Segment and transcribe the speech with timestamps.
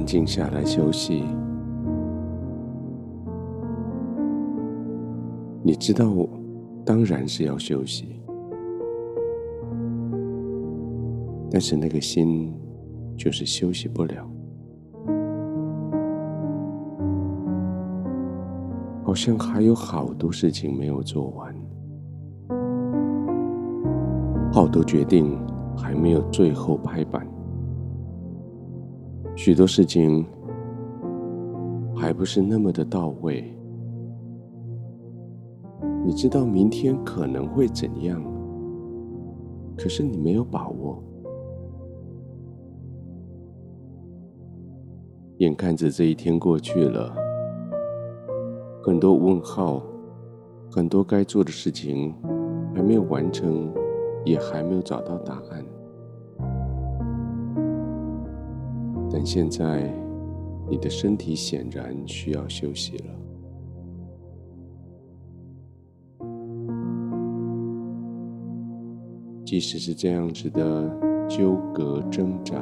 [0.00, 1.22] 安静下来休息。
[5.62, 6.10] 你知道，
[6.86, 8.18] 当然是要休息，
[11.50, 12.50] 但是那个心
[13.14, 14.26] 就是休息不了，
[19.04, 21.54] 好像还有好多事情没有做完，
[24.50, 25.38] 好多决定
[25.76, 27.28] 还没有最后拍板。
[29.42, 30.22] 许多事情
[31.96, 33.42] 还不是那么的到位，
[36.04, 38.22] 你知道明天可能会怎样，
[39.78, 41.02] 可是你没有把握。
[45.38, 47.10] 眼看着这一天过去了，
[48.82, 49.82] 很多问号，
[50.70, 52.14] 很多该做的事情
[52.74, 53.72] 还没有完成，
[54.22, 55.64] 也还没有找到答案。
[59.12, 59.92] 但现在，
[60.68, 63.04] 你的身体显然需要休息了。
[69.44, 72.56] 即使是这样子的纠葛挣扎，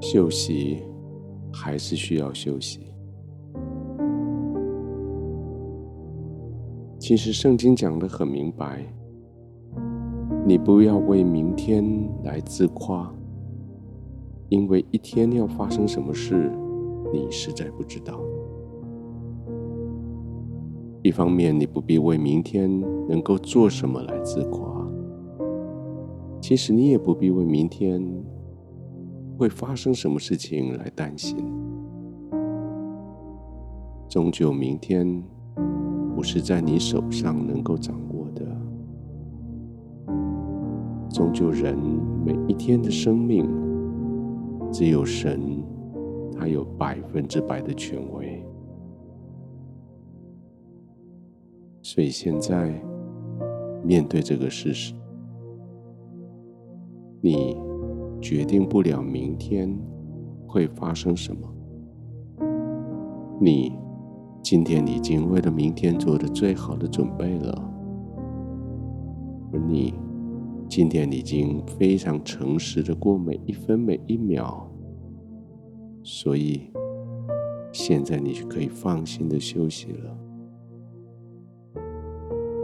[0.00, 0.82] 休息
[1.52, 2.80] 还是需要休息。
[6.98, 8.84] 其实圣经讲得很明白，
[10.44, 11.84] 你不要为明天
[12.24, 13.08] 来自夸。
[14.52, 16.52] 因为一天要发生什么事，
[17.10, 18.20] 你实在不知道。
[21.02, 22.68] 一方面，你不必为明天
[23.08, 24.86] 能够做什么来自夸；
[26.38, 28.06] 其实，你也不必为明天
[29.38, 31.38] 会发生什么事情来担心。
[34.06, 35.22] 终究，明天
[36.14, 38.46] 不是在你手上能够掌握的。
[41.08, 41.74] 终究，人
[42.22, 43.61] 每一天的生命。
[44.72, 45.62] 只有神，
[46.34, 48.42] 他有百分之百的权威。
[51.82, 52.72] 所以现在
[53.84, 54.94] 面对这个事实，
[57.20, 57.56] 你
[58.20, 59.78] 决定不了明天
[60.46, 61.48] 会发生什么。
[63.38, 63.76] 你
[64.42, 67.70] 今天已经为了明天做的最好的准备了，
[69.52, 69.92] 而你。
[70.74, 74.66] 今天你已经非常诚实的过每一分每一秒，
[76.02, 76.72] 所以
[77.74, 80.18] 现在你就可以放心的休息了。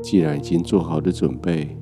[0.00, 1.76] 既然已经做好的准备，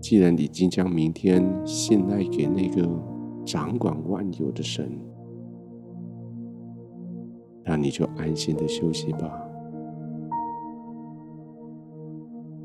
[0.00, 2.84] 既然你已经将明天信赖给那个
[3.44, 4.90] 掌管万有的神，
[7.62, 9.40] 那你就安心的休息吧，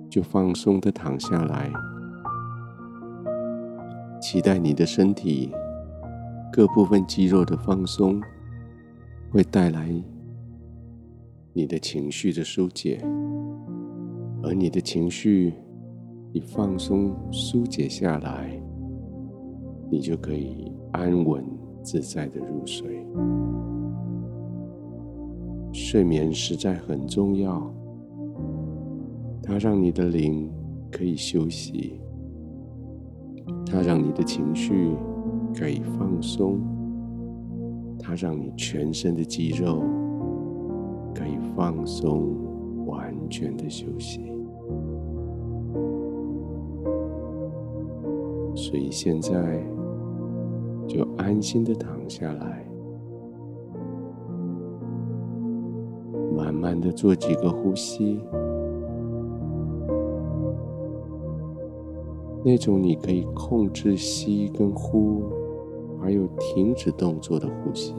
[0.09, 1.71] 就放松的躺下来。
[4.27, 5.51] 期待你的身体
[6.51, 8.19] 各部分肌肉的放松，
[9.29, 9.87] 会带来
[11.53, 12.99] 你的情绪的疏解，
[14.41, 15.53] 而你的情绪
[16.33, 18.59] 一放松疏解下来，
[19.91, 21.45] 你就可以安稳
[21.83, 23.05] 自在的入睡。
[25.71, 27.71] 睡眠实在很重要，
[29.43, 30.51] 它让你的灵
[30.91, 32.01] 可以休息。
[33.75, 34.95] 它让你的情绪
[35.53, 36.61] 可以放松，
[37.99, 39.83] 它让你全身的肌肉
[41.13, 42.25] 可以放松，
[42.85, 44.31] 完全的休息。
[48.55, 49.61] 所以现在
[50.87, 52.65] 就安心的躺下来，
[56.33, 58.21] 慢慢的做几个呼吸。
[62.47, 65.23] 那种你可以控制吸跟呼，
[65.99, 67.95] 还有停止动作的呼吸，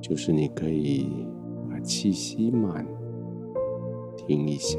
[0.00, 1.06] 就是你可以
[1.68, 2.86] 把气吸满，
[4.16, 4.78] 停一下，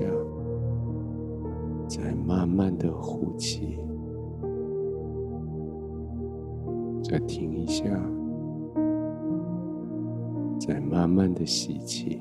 [1.87, 3.77] 再慢慢的呼气，
[7.03, 7.85] 再停一下，
[10.59, 12.19] 再慢慢的吸气。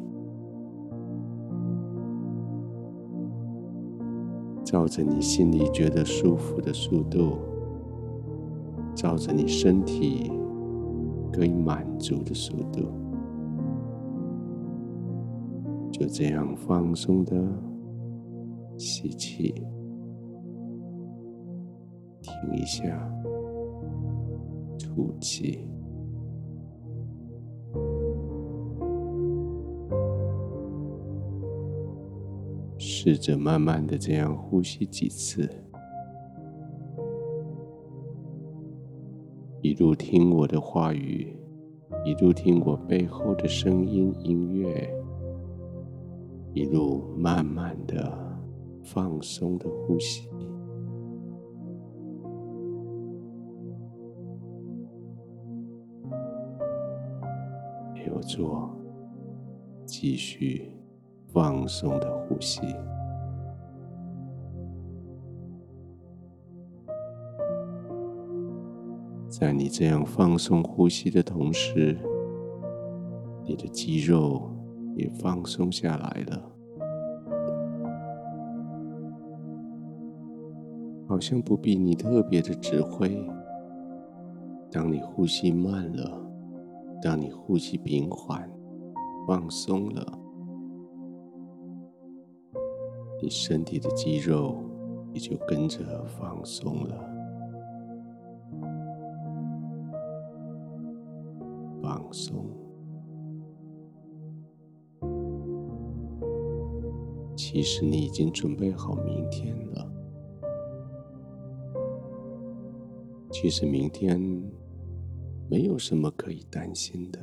[4.72, 7.36] 照着你心里觉得舒服的速度，
[8.94, 10.32] 照着你身体
[11.30, 12.88] 可以满足的速度，
[15.90, 17.36] 就这样放松的
[18.78, 19.52] 吸气，
[22.22, 23.12] 停一下，
[24.78, 25.68] 吐气。
[33.04, 35.50] 试着慢慢的这样呼吸几次，
[39.60, 41.36] 一路听我的话语，
[42.04, 44.88] 一路听我背后的声音音乐，
[46.54, 48.16] 一路慢慢的
[48.84, 50.28] 放松的呼吸。
[57.92, 58.70] 没有做，
[59.84, 60.70] 继续
[61.32, 62.60] 放松的呼吸。
[69.28, 71.98] 在你这样放松呼吸的同时，
[73.44, 74.50] 你的肌肉
[74.94, 76.52] 也放松下来了，
[81.08, 83.26] 好像不必你特别的指挥。
[84.70, 86.20] 当你呼吸慢了，
[87.02, 88.48] 当你呼吸平缓、
[89.26, 90.18] 放松了，
[93.22, 94.60] 你身体的肌肉
[95.12, 97.08] 也就跟着放松了。
[101.80, 102.44] 放松。
[107.36, 109.88] 其实你已经准备好明天了。
[113.30, 114.20] 其实明天
[115.48, 117.20] 没有什么可以担心的。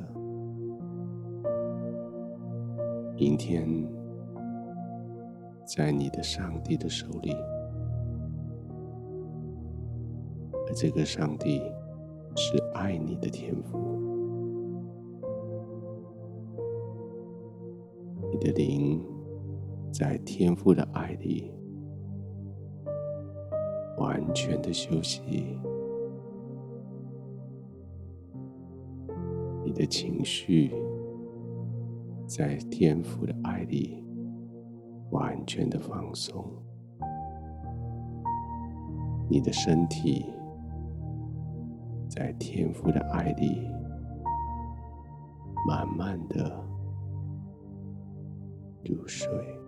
[3.16, 3.68] 明天
[5.76, 7.32] 在你的上帝的手里，
[10.66, 11.62] 而这个上帝
[12.34, 13.78] 是爱你的天父。
[18.32, 19.00] 你的灵
[19.92, 21.52] 在天父的爱里
[23.98, 25.56] 完全的休息，
[29.64, 30.72] 你的情绪
[32.26, 33.99] 在天父的爱里
[35.10, 36.44] 完全的放松，
[39.28, 40.26] 你的身体
[42.08, 43.68] 在天父的爱里
[45.66, 46.64] 慢慢的。
[48.82, 49.59] 入睡。